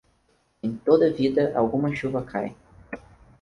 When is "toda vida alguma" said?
0.77-1.95